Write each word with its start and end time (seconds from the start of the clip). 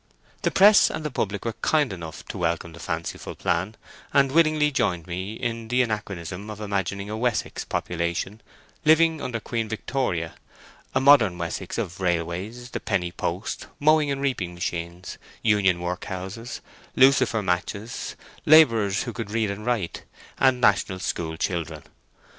The 0.41 0.49
press 0.49 0.89
and 0.89 1.05
the 1.05 1.11
public 1.11 1.45
were 1.45 1.53
kind 1.61 1.93
enough 1.93 2.25
to 2.29 2.37
welcome 2.39 2.73
the 2.73 2.79
fanciful 2.79 3.35
plan, 3.35 3.75
and 4.11 4.31
willingly 4.31 4.71
joined 4.71 5.05
me 5.05 5.33
in 5.35 5.67
the 5.67 5.83
anachronism 5.83 6.49
of 6.49 6.59
imagining 6.59 7.07
a 7.11 7.15
Wessex 7.15 7.65
population 7.65 8.41
living 8.83 9.21
under 9.21 9.39
Queen 9.39 9.69
Victoria;—a 9.69 10.99
modern 10.99 11.37
Wessex 11.37 11.77
of 11.77 11.99
railways, 11.99 12.71
the 12.71 12.79
penny 12.79 13.11
post, 13.11 13.67
mowing 13.79 14.09
and 14.09 14.21
reaping 14.21 14.55
machines, 14.55 15.19
union 15.43 15.79
workhouses, 15.79 16.61
lucifer 16.95 17.43
matches, 17.43 18.15
labourers 18.43 19.03
who 19.03 19.13
could 19.13 19.29
read 19.29 19.51
and 19.51 19.67
write, 19.67 20.01
and 20.39 20.59
National 20.59 20.97
school 20.97 21.37
children. 21.37 21.83